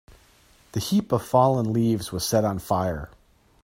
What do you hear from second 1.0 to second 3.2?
of fallen leaves was set on fire.